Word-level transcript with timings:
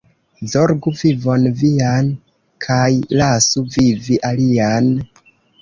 Zorgu 0.53 0.93
vivon 1.01 1.45
vian 1.59 2.09
kaj 2.67 2.89
lasu 3.21 3.65
vivi 3.77 4.21
alian. 4.31 4.91